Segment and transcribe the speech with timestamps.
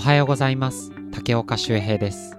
[0.00, 0.92] おはようございます。
[1.12, 2.34] 竹岡修平です。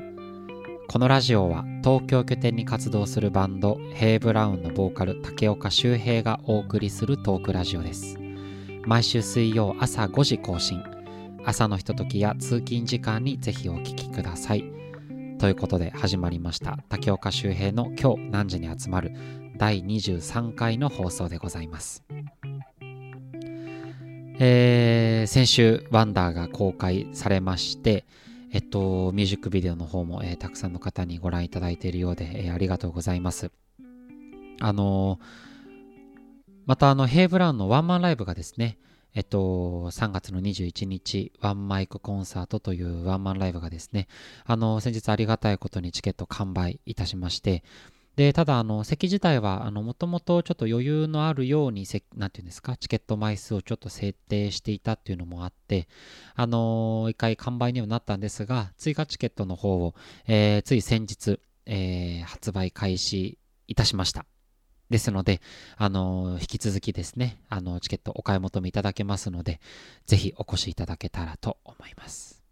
[0.88, 8.18] このラジオは東京拠点に活動するバンドヘイブラウンのボーカル竹岡修平がお送りするトークラジオです。
[8.88, 10.84] 毎週水曜朝5時更新。
[11.46, 14.66] 朝のひとときや通勤時間にぜひお聞きください。
[15.38, 16.79] ということで始まりました。
[16.89, 19.14] 竹岡修平の今日何時に集まる
[19.57, 22.04] 第23回の放送でございます。
[24.43, 28.05] えー、先週ワンダーが公開されまして
[28.54, 33.50] えっと、ミュージックビデオの方も、えー、たくさんの方にご覧いただいているようで、えー、ありがとうございます。
[34.59, 35.19] あの
[36.66, 38.77] またあの、ヘイブラウンのワンマンライブがですね、
[39.14, 44.08] えっと、3月の21日、ワンマイクコンサートというワンマンライブがですね、
[44.45, 47.64] あの、先日ありがたいことにチケット完売いたしまして、
[48.16, 55.88] で、ただ、あの、席自体は、あの、もともとちょっと余裕のあるように、なんていうんですか、チケット枚数をちょっと設定していたっていうのもあって、
[56.36, 59.95] あのー、一回完売にはなったんですが、追加チケットの方を、
[60.28, 64.26] え、つい先日、え、発売開始いたしました。
[64.92, 65.42] ですので、
[65.78, 69.62] あの引き続きですね、あのチケットお買い求めいただけますので、
[70.06, 72.44] ぜひお越しいただけたらと思います。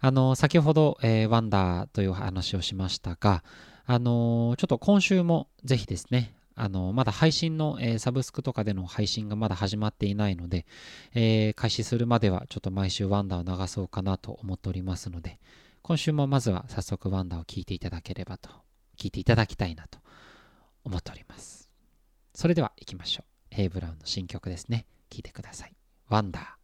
[0.00, 3.44] あの先ほど、え、ワンダーという話をしましたが、
[3.84, 10.66] あのー、ちょっと今週もぜひですね、あの、まだ配信の、えー、サブスクとかでの配信がまだ始まっていないので、
[11.14, 15.40] え開始するまではちょっと毎週ワンダーを流そうかなと思っておりますので、
[15.82, 18.50] 今週もまずは早速ワンダーを聞いていただければと、
[18.98, 19.98] 聞いていただきたいなと
[20.84, 21.70] 思っております。
[22.34, 23.54] それでは行きましょう。
[23.54, 24.86] ヘイブラウンの新曲ですね。
[25.10, 25.74] 聞いてください。
[26.08, 26.61] ワンダー。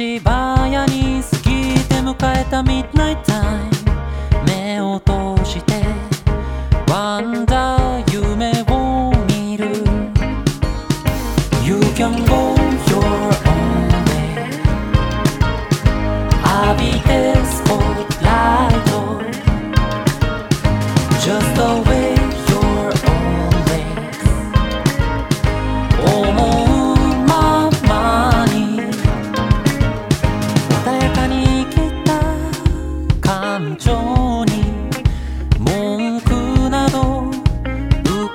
[0.00, 3.79] 足早に過ぎて迎えたミッドナイトタイム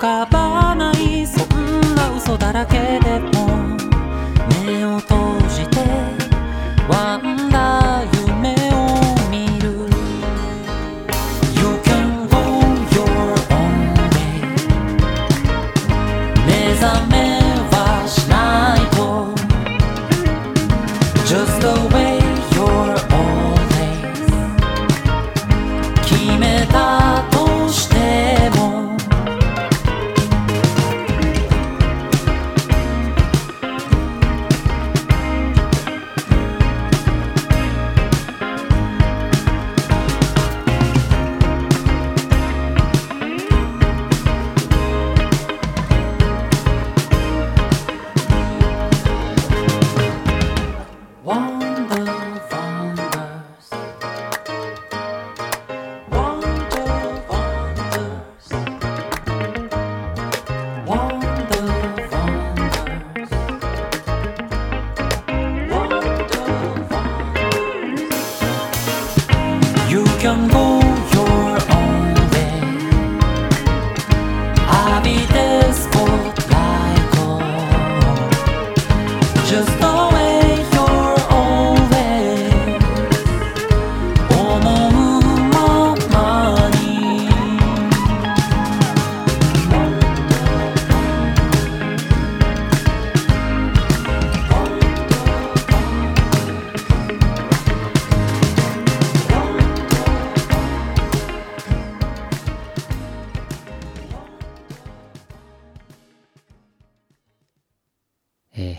[0.05, 1.25] 浮かばない。
[1.25, 3.04] そんな嘘だらけ。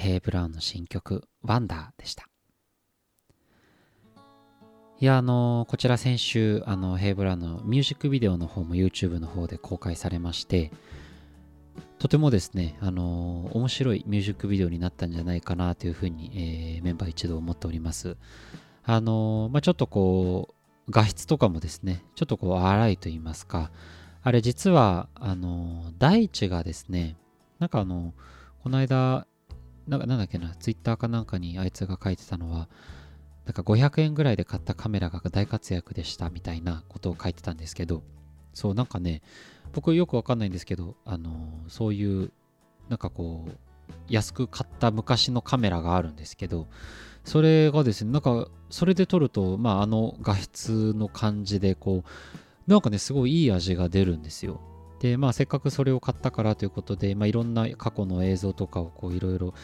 [0.06, 2.28] ヘイ・ブラウンの新曲「ワンダー」でした。
[5.00, 10.70] いや、あのこちら先週、あの、ヘイブラウンのミュージックビデオの方も YouTube の方で公開されまして、
[11.98, 18.16] とてもですね、あの面白いミュージックビデオになったんじゃないかなというふうに、えー、メンバー一同思っております。
[18.84, 20.54] あのまあ、ちょっとこ
[20.86, 23.72] う、画質とかもですね、ちょっとこう荒いと言いますか、
[24.22, 27.16] あれ実は、あの、大地がですね、
[27.58, 28.14] なんかあの、
[28.62, 29.26] この間、
[29.86, 32.68] なんかなんだっけな、ツイッターかなんかにあいつが書いてたのは、
[33.44, 38.02] なんか500円ぐらいで買ったカメラが大活躍でしたみたいなことを書いてたんですけど、
[38.52, 39.22] そう、なんかね、
[39.72, 41.30] 僕よくわかんないんですけど、あの、
[41.68, 42.32] そういう、
[42.88, 43.52] なんかこう、
[44.08, 46.66] 安く買った昔のカメラがあるんですけど、
[47.24, 54.60] それがですね、なんか、それで撮ると、まあ、あの画質の感じで、こう、なんかね、すごいいい味が出るんですよ。
[55.00, 59.54] で、まあ、せっかくそれを買ったからということで、まあ、いろんな過去の映像とかをこう、いろいろ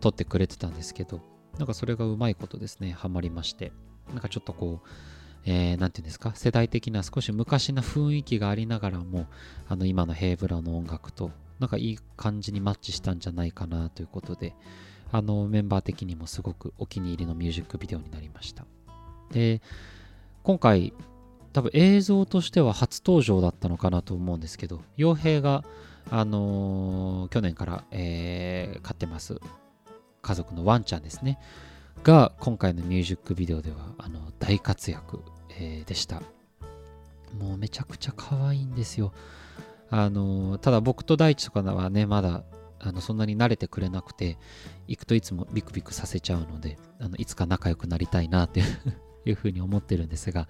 [0.00, 1.20] 撮ってくれてたんですけど、
[1.58, 3.72] なんかそれがうまいことですね、ハマりまして、
[4.10, 4.88] なんかちょっとこう、
[5.44, 9.26] えー、なんていうんですか、世代的な少し昔な雰囲気がありながらも、
[9.68, 14.54] あの、今のヘイブラの音楽と、なんかいい感じにマッチしたんじゃないかなということで、
[15.10, 18.66] あのメンバー的にもすごくお気に入りのミュージックビデオになりました。
[19.30, 19.60] で、
[20.42, 20.92] 今回、
[21.58, 25.64] 多分映像としては初登場だったのかなと思うんですけど、傭兵が、
[26.08, 29.40] あのー、去年から、えー、飼ってます
[30.22, 31.40] 家族のワンちゃんですね、
[32.04, 35.20] が今回のミュージックビデオではあの大活躍、
[35.50, 36.22] えー、でした。
[37.36, 39.12] もうめちゃくちゃ可愛いんですよ。
[39.90, 42.44] あの、ただ僕と大地とかはね、まだ
[42.78, 44.38] あのそんなに慣れてくれなくて
[44.86, 48.66] 行くといつもビクビクさせちゃうのであのいつか仲良くなりたいなっていう
[49.30, 50.48] いうふうに思ってるんですが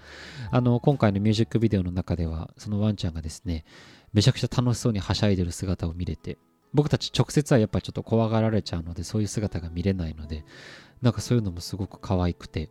[0.51, 3.65] あの今回のミュージックビデオの中ではそのワンちゃんがですね
[4.13, 6.39] めちゃくちゃ楽しそうにはしゃいでる姿を見れて
[6.73, 10.45] 僕たち直接はやっぱちょっと怖がられちゃうのでそういう姿が見れないので
[11.03, 12.71] なんかそういうのもすごく可愛くて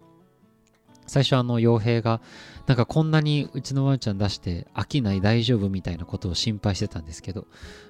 [1.07, 2.21] 最初あの傭兵が
[2.67, 7.47] なんかこんなにうちのワンちゃん出して飽きない大丈夫みたいなことを心配してたんですけど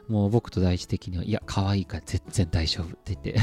[0.07, 3.35] もう僕と第一的にはいや可愛いから全然大丈夫って言って。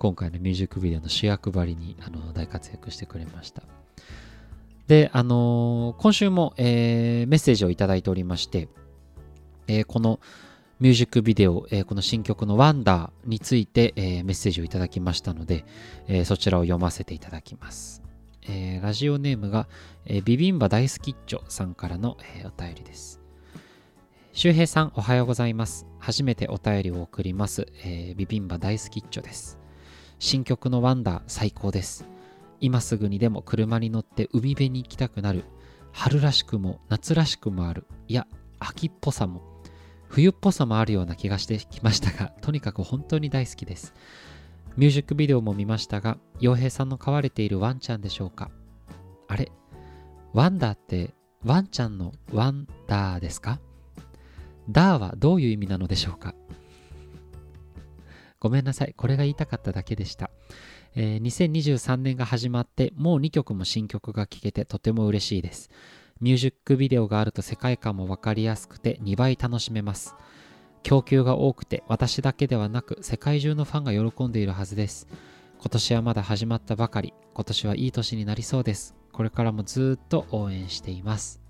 [0.00, 3.62] 今回のミュージックビデオの主役張りにあの大活躍してくれました
[4.88, 8.68] であのー、今週も、えー、メッセージをいただいておりまして、
[9.68, 10.18] えー、この
[10.80, 15.66] ミュージックビデオ、え、この新曲のワンダーについて、え、メッセージをいただきましたので、
[16.08, 18.02] え、そちらを読ませていただきます。
[18.48, 19.68] えラジオネームが、
[20.06, 23.20] えビビンバ大好きっちょさんからの、えお便りです。
[24.32, 25.86] 周平さん、おはようございます。
[25.98, 27.66] 初めてお便りを送ります。
[27.84, 29.59] えビビンバ大好きっちょです。
[30.20, 32.04] 新曲のワンダー最高です。
[32.60, 35.44] 今すぐにでも車に乗って海辺に行きたくなる。
[35.92, 37.86] 春らしくも夏らしくもある。
[38.06, 38.26] いや、
[38.58, 39.40] 秋っぽさも
[40.08, 43.94] 冬っぽさもあるような気がしてきましたが、とにかく本当に大好きです。
[44.76, 48.50] ミュージックビデオも見ましたが、洋平さんの飼われているワンちゃんでしょうか
[49.26, 49.50] あれ
[50.34, 51.14] ワンダーって
[51.46, 53.58] ワンちゃんのワンダーですか？
[54.68, 56.34] ダーはどういう意味なのでしょうか？
[58.40, 58.94] ごめんなさい。
[58.96, 60.30] これが言いたかっただけでした。
[60.96, 65.70] えー、2023年が始まってもう2曲も新曲が聴けてとても嬉しいです。
[66.20, 70.16] ミュージックビデオがあると世界観もわかりやすくて2倍楽しめます。
[70.82, 75.06] 供給が多くて私だけではなく世界中のファンが喜んでいるはずです。
[75.58, 77.12] 今年はまだ始まったばかり。
[77.34, 78.94] 今年はいい年になりそうです。
[79.12, 81.42] これからもずっと応援しています。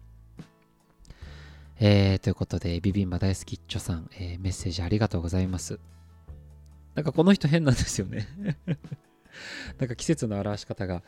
[1.79, 5.81] えー、ということで、ビビンバ大好きっちょさん、えー、メッセージありがとうございます。
[6.95, 8.27] なんかこの人変なんですよね
[9.79, 11.03] なんか季節の表し方が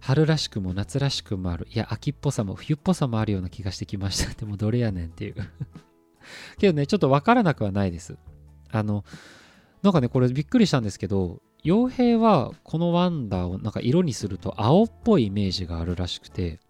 [0.00, 1.66] 春らしくも夏らしくもある。
[1.70, 4.32] いや、秋っぽさも冬っぽさもあるような気がしてきました。
[4.34, 5.36] でもどれやねんっていう
[6.58, 8.16] けどね、ちょっとわからなくはないです。
[8.70, 9.04] あの、
[9.82, 16.60] なんかね、これびっくりしたんですけど、傭兵はこのワンダーをなんか色にすると青っぽいイメージがあるらしくて、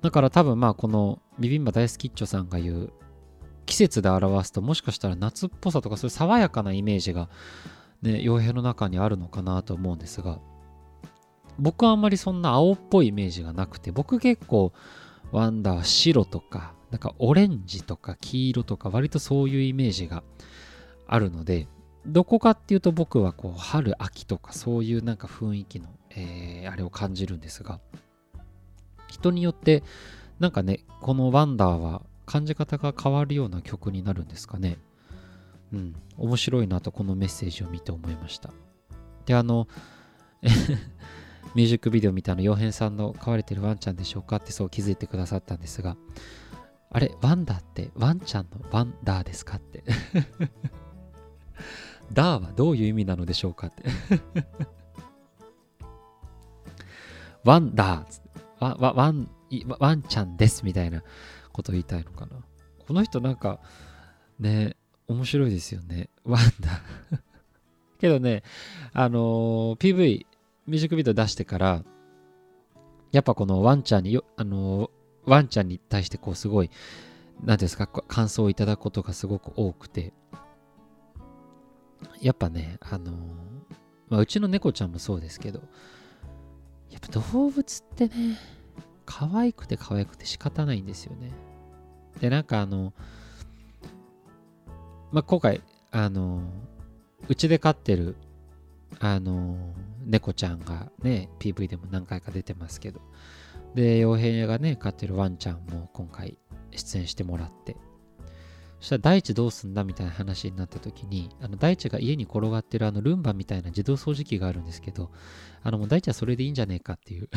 [0.00, 2.92] だから多分まあこのビビンバ大好きっちょさんが言う
[3.68, 7.28] 季節で表すともしかしたら夏っぽさとかそういう爽やかなイメージが
[8.02, 10.38] ね、傭兵の中にあるのかなと思うんですが、
[11.58, 14.72] 僕はあんまりそんな青っぽいイメージがなくて、僕結構
[15.32, 20.22] ワンダーは白とか、なんかオレンジとか黄色とか割とそういうイメージが
[21.06, 21.66] あるので、
[22.06, 27.80] どこかっていうと僕はこう春秋とかそういうなんか雰囲気の、えー、あれを感じるんですが
[29.08, 29.82] 人によって
[30.38, 34.76] なんかねこのワンダーは感じ方が変わるような曲になるんですかね
[35.72, 38.50] うん、面白いなとこのメッセージを見て思いました。
[39.26, 39.68] で、あの、
[41.54, 45.96] ミュージックビデオ見たの、洋平さんの飼われてるワンちゃんでしょうかってそう気づいてくださったんですが、
[46.90, 49.84] あれ、ワンダーってワンちゃんのワンダーですかって。
[52.12, 53.84] ダーはどういう意味なのでしょうかって。
[57.44, 58.20] ワンダー
[58.58, 59.28] ワワワン
[59.78, 61.02] ワンちゃんですみたいな
[61.58, 62.36] こと言いたいのかな。
[62.86, 63.58] この人なんか
[64.38, 64.76] ね、
[65.08, 66.08] 面白いですよね。
[66.24, 66.80] ワンダ。
[67.98, 68.44] けどね、
[68.92, 70.26] あのー、PV、
[70.68, 71.84] ミュージックビデオ出してから、
[73.10, 74.90] やっぱこのワンちゃんによ、あの、
[75.24, 76.70] ワンちゃんに対してこうすごい、
[77.42, 80.12] 何ですか、感想をいただくことがすごく多くて、
[82.20, 83.12] やっぱね、あの
[84.08, 85.60] まあ、うちの猫ちゃんもそうですけど、
[86.90, 88.38] やっぱ動物ってね、
[89.04, 91.32] 可愛くて可愛くて仕方ないんですよね。
[92.20, 92.92] で、なんかあの、
[95.12, 96.42] まあ、今回、あの、
[97.28, 98.16] うちで飼ってる、
[99.00, 103.00] あの、猫ちゃんがね、PV でも何回か出てますけど、
[103.74, 106.38] で、傭兵がね、飼ってるワンちゃんも今回
[106.70, 107.76] 出演してもらって、
[108.80, 115.10] そしたら大地どうすんだみたいな話になった時に、あの大地が家に転がってるあのルンバみたいな自動掃除機があるんですけど、
[115.62, 117.28] あのもう大地はそれでいいんじゃねえかっていう。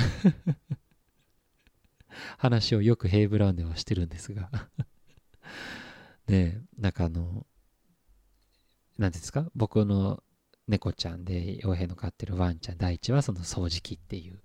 [2.37, 4.49] 話をよくヘイブラウンではしてるんですが。
[6.27, 7.45] ねなんかあの、
[8.97, 9.49] 何ですか？
[9.55, 10.23] 僕の
[10.67, 14.41] 猫ちゃんで傭兵の飼ってるワンちゃん大地はその掃除機っていう。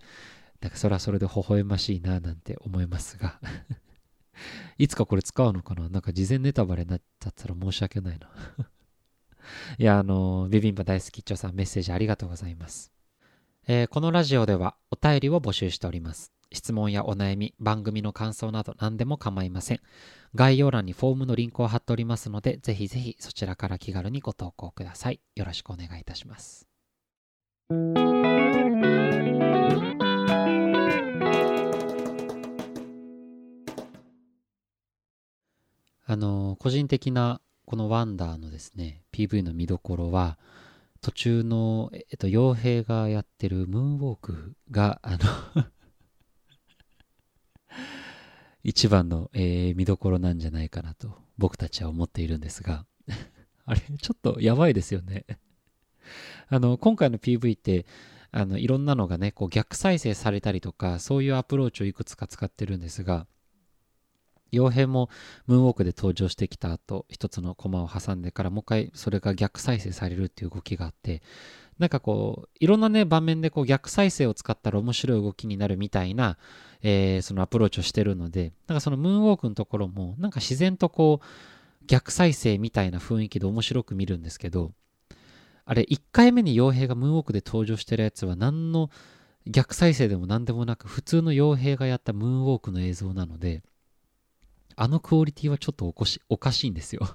[0.61, 3.41] なんかそれはそれで微笑ましいななんて思いますが。
[4.79, 5.89] いつかこれ使うのかな？
[5.89, 8.31] なんか事前ネタバレになっちゃったら申し訳ないな。
[9.79, 12.93] いや、あの、ビビンバ大好き長さんメッセージありがとうございます。
[13.69, 16.33] えー、このラジオではお便りを募集しております。
[16.53, 19.81] 質問やお悩み、番組の感想など何でも構いません。
[20.35, 25.21] 概要欄にフォームのリンクを貼っておりますので、ぜひぜひそちらから気軽にご投稿ください。
[25.35, 26.69] よろしくお願いいたします。
[36.09, 40.39] あの、個人的なこのワンダーのですね、PV の見どころは、
[41.01, 45.19] 途中の、えっと、傭兵がやってるムーンウォークが、あの
[48.69, 52.85] 一番の、えー、見どころなんじゃないかなと僕たちは思っているんですが。
[53.65, 55.25] あれ、ちょっとやばいですよね。
[56.49, 57.87] あの、今回の PV って、
[58.33, 63.29] あの、いろんなのがね、こう逆再生されたりとか、そういうアプローチをいくつか使ってるんですが、
[64.53, 65.11] 傭兵も
[65.47, 71.23] ムーンウォークで登場してきた後一つのコマを挟んでからもう一回それが逆再生されるっていう動きがあって
[71.79, 76.39] なんかこういろんなね場面でこう逆再生を使ったら面白い動きになるみたいな、
[76.83, 81.27] えー、そのアプローチをしてるのでなんかそのムーンウォークのところもなんか自然とこう
[81.87, 84.73] 逆再生みたいな雰囲気で面白く見るんですけど
[85.65, 88.91] あれ1回目に傭兵がムーンウォークで登場してるやつは何の
[89.47, 93.63] 逆再生でも何でもなく普通の傭兵がやったムーンウォークの映像なので
[94.77, 97.09] あのクオリティはちょっとおかしおかしいんですよ。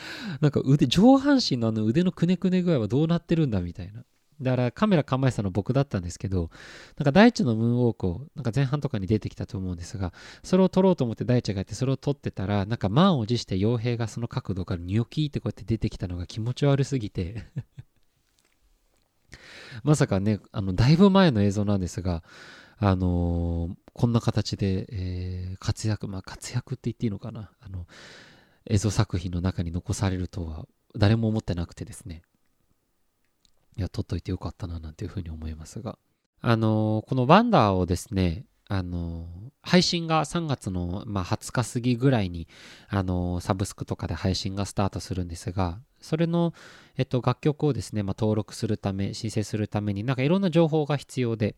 [0.40, 4.04] なんか腕、上半身のあの腕のくねくね具合はどうなってるんだみたいな。
[4.40, 6.50] だからカメラ構えてたの僕だったんですけど、
[6.96, 17.44] なんか大地のムーンウォークを、なんか前半とかに出てきたと思うんですが、それを撮ろうと思って大地がやって、それを撮ってたら、なんか満を持して傭兵がその角度からニョキーってこうやって出てきたのが気持ち悪すぎて
[19.84, 22.22] まさかね、あの、だいぶ前の映像なんですが、
[22.78, 27.52] あのー、こんな形で、えー、活躍、まあ活躍って言っていいのかな。
[27.60, 27.86] あの、
[28.70, 30.66] 映像作品の中に残されるとは
[30.96, 32.22] 誰も思ってなくてですね。
[33.76, 35.98] いや、撮っといてよかったな、なんていうふうに思いますが。
[36.40, 39.26] あの、このワンダーをですね、あの、
[39.62, 42.48] 配信が3月の、まあ、20日過ぎぐらいに、
[42.88, 46.52] あの、サブスクとかで配信がスタートするんですが、それの、
[46.96, 51.54] えっと、楽曲をですね、まあ、登録するため、申請するために、なんかいろんな情報が必要で、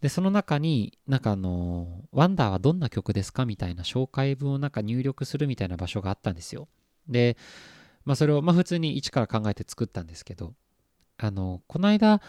[0.00, 6.68] で、その中に、なんかあの、ワンダーはどんな曲ですかみたいな紹介文をなんか入力するみたいな場所があったんですよ。
[7.08, 7.36] で、
[8.04, 10.54] まあそれを、まあ普通に一から考えて作ったんですけど、
[11.18, 12.20] あの、この間、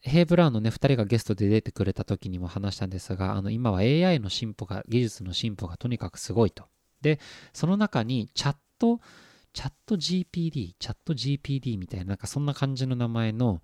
[0.00, 6.64] ヘイ・ブラウンのね、2人がゲストで出てくれた時にも話したんですが、あの、今は AI の進歩が、技術の進歩がとにかくすごいと。
[7.00, 7.20] で、
[7.52, 9.00] その中にチャット、
[9.52, 13.62] チャット GPD、チャット GPD みたいな、なんかそんな感じの名前の、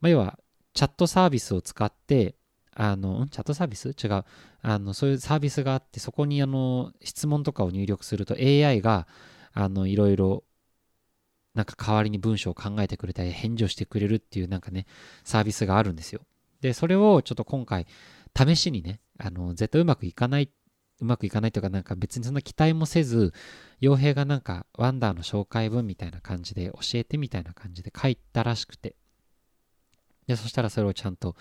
[0.00, 0.38] まあ、要は、
[0.74, 2.36] チャットサービスを使って、
[2.80, 3.88] あの、チャットサービス？
[3.88, 4.24] 違う。
[4.62, 9.08] あの、そういうサービスがあって、そこにあの、質問とかを入力すると AI が、
[9.52, 10.44] あの、いろいろ、
[11.54, 14.86] なんか代わりに文章を考えてくれたり、返事をしてくれるっていうなんかね、
[15.24, 16.20] サービスがあるんですよ。
[16.60, 17.88] で、それをちょっと今回、
[18.36, 20.48] 試しにね、あの、絶対うまくいかない、
[21.00, 23.32] うまくいかないというか、なんか別にそんな期待もせず、
[23.80, 28.94] 傭兵がなんか、ワンダーの紹介文みたいな感じで教えてみたいな感じで書いたらしくて。
[30.28, 31.34] で、そしたらそれをちゃんと、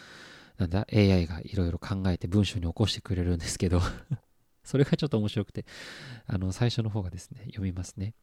[0.57, 3.81] なんだ、AI がいろいろ考えて文章に起こしてくれるんですけど
[4.63, 5.65] それがちょっと面白くて、
[6.25, 8.13] あの、最初の方がですね、読みますね。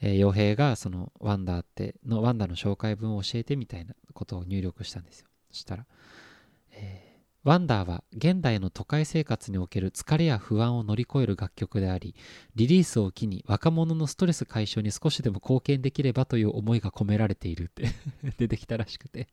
[0.00, 5.28] えー、傭兵がそのワンダーってのワンダーの紹介文を教えてみたいなことを入力したんですよ。
[5.50, 5.86] そしたら、
[6.72, 12.14] えー、ワンダーは現代の都会生活における疲れや不安を乗り越える楽曲であり、
[12.54, 17.88] リリースを機に若者のストレス解消に少しでも貢献できればという思いが込められているって
[18.36, 19.28] 出てきたらしくて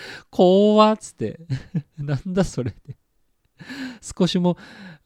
[0.30, 1.40] 怖っつって。
[1.98, 2.96] なんだそれで
[4.00, 4.56] 少しも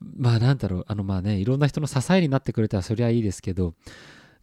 [0.00, 0.84] まあなんだろう。
[0.88, 3.74] あのまあねいろんな人の支えになってくれたらそりゃいいですけど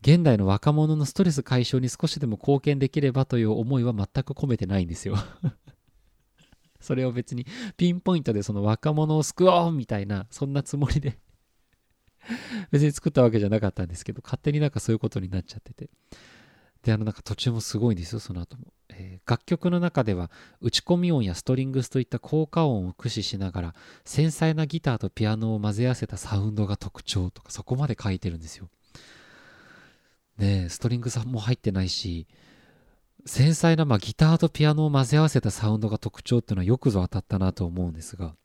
[0.02, 5.16] 現代の若者のストレス解消に少しでも貢献できればという思いは全く込めてないんですよ。
[6.82, 7.46] それを別に
[7.78, 11.20] ピンポイントでその若者を救おうみたいなそんなつもりで。
[12.72, 15.90] 別に作ったわけじゃなかったんですけど勝手になんかそういうことになっちゃってて。
[16.84, 20.32] であのなんか途中もすごいんですよその後も、えー、楽曲の中では
[20.62, 28.70] 打ち込み音やストリングスといった効果音を駆使しながら繊細なギターとピアノを混ぜ合わせたサウンドが特徴とかそこまで書いてるんですよ。
[30.38, 32.28] ねストリングスも入ってないし
[33.26, 38.36] 繊細な、まあ、ギターとピアノを混ぜ合わせたサウンドが特徴っていうのはよくぞ当たったなと思うんですが、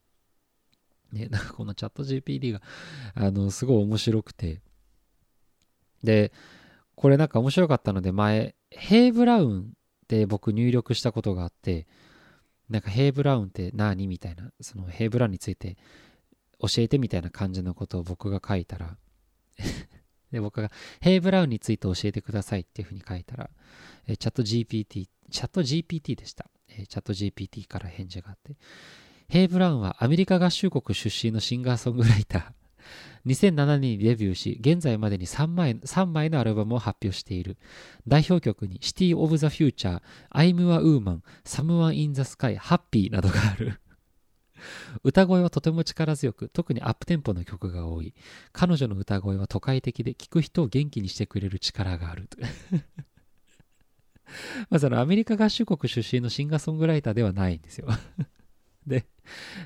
[1.12, 2.60] ね、なんかこのチャット GPD が
[3.14, 4.60] あのすごい面白くて。
[6.02, 6.32] で
[6.94, 9.72] これなんか面白かったので前ヘイブラウン
[10.08, 11.86] って僕入力したことがあって
[12.70, 14.06] なんかヘイブラウンって何？
[14.06, 15.76] みたいなそのヘイブラウンについて
[16.60, 18.96] 教えてみたいな感じのことを僕が書いたら
[20.32, 23.50] で、僕が、ヘイブラウンについて教えてくださいっていうふうに書いたら、
[24.06, 26.50] えチャット GPT、チャット GPT でした。
[26.68, 28.56] えチャット GPT から返事があって、
[29.28, 32.57] ヘイブラウンはアメリカ合衆国出身のシンガーソングライター。
[33.26, 37.56] 2007年にデビューし、現在までに3枚 ,3 枚のアルバムを発表している。
[38.06, 40.00] 代表曲に City of the Future、
[40.32, 43.80] I'm a Woman、Someone in the Sky、Happy などがある。
[45.04, 48.14] 歌声はとても力強く、特にアップテンポの曲が多い。
[48.52, 52.28] 彼女の歌声は都会的で、聴く人を元気にしてくれる力がある。
[54.68, 57.88] まずあの、アメリカ合衆国出身のシンガーソングライターではないんですよ。
[58.88, 59.06] で、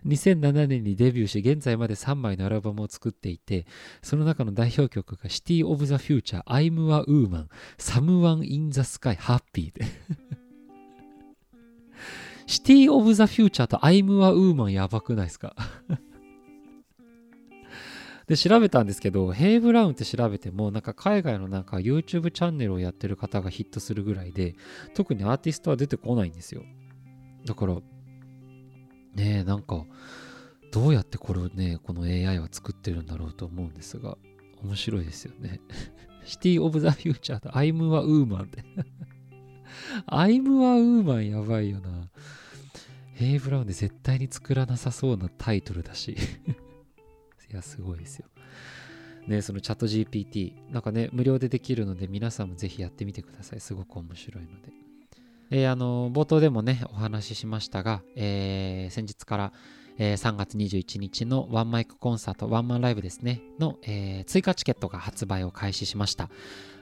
[0.07, 3.67] 2007年にデビューし、現在まで3枚のアルバムを作っていて、
[4.03, 7.47] その中の代表曲が City of the Future, I'm a Woman,
[7.79, 9.85] Someone in the Sky, Happy で
[12.47, 15.55] シティ・オブ・ザ・フューチャーとアイム・ア・ウーマンやばくないですか？
[18.27, 24.55] で、調べたんですけど、ヘイ・ブラウンって調べても、なんか海外のなんか YouTube チャンネルをやってる方がヒットするぐらいで、
[24.95, 26.63] 特にアーティストは出てこないんですよ。
[27.47, 27.79] だから、
[29.15, 29.85] ねえ、なんか、
[30.73, 34.17] どうやってこれをね、この AI は作ってるんだろうと思うんですが、
[34.63, 35.61] 面白いですよね。
[36.25, 38.65] シティ・オブ・ザ・フューチャーとアイム・ア・ウーマンで
[40.07, 42.09] アイム・ア・ウーマンやばいよな。
[43.15, 46.17] ヘイ・ブラウンで絶対に作らなさそうなタイトルだし
[47.51, 48.27] いや、すごいですよ。
[49.27, 53.61] ね、そのチャット GPT、なんかね、無料でできるので、皆さんもぜひやってみてください。
[53.61, 54.82] すごく面白いので。
[55.55, 59.53] えー、あの、冒頭でもね、お話ししましたが、えー、先日から、
[59.99, 66.31] えー、3月21日のワンマイクコンサート、ワンマンライブですね、の、えー、追加チケットが発売を開始しました。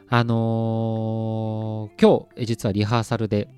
[0.09, 3.49] あのー、今日、実はリハーサルで、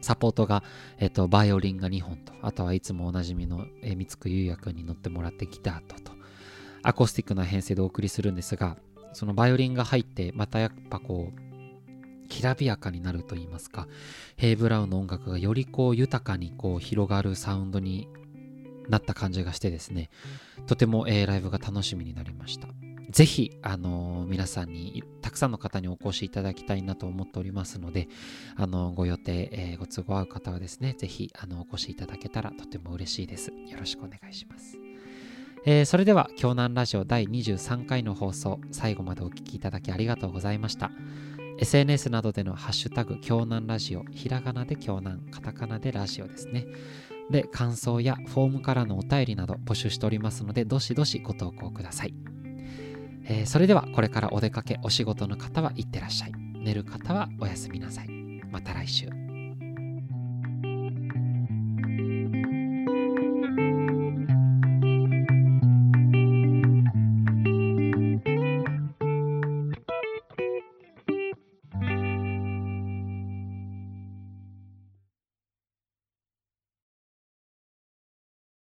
[0.00, 0.64] サポートが、
[0.98, 6.12] えっと、バイオリンが2本と、あとはいつもおなじみの、え三つくゆうやくんに乗ってもらってギターとと、
[6.82, 8.76] アコースティックな編成でお送りするんですが、
[9.12, 11.49] そのバイオリンが入って、またやっぱこう、
[12.30, 13.86] きらびやかになると言いますか、
[14.36, 18.08] ヘイ・ブラウンの音楽がよりこう豊かにこう広がるサウンドに
[18.88, 20.08] なった感じがしてですね、
[20.66, 22.68] とても、えー、ライブが楽しみになりました。
[23.10, 28.08] ぜひ、あのー、皆さんに、たくさんの方にお越しいただきたいなと思っておりますので、
[28.54, 33.50] あのー、ご予定、えー、ご都合合う方はですね、ぜひ、あのお越しいただけたらとても嬉しいです。
[33.50, 34.78] よろしくお願いします。
[35.66, 40.92] えー、それでは、京南ラジオ第23回の放送、最後までお聴きいただきありがとうございました。
[41.60, 46.66] SNS などでのハッシュタグ、京南ラジオ、ひらがなで京南、カタカナでラジオですね。
[47.30, 52.14] で、感想やフォームからのお便りなど募集しておりますので、どしどしご投稿ください。
[53.30, 58.08] えー、それではこれからお出かけお仕事の方は行ってらっしゃい寝る方はおやすみなさい
[58.50, 59.08] また来週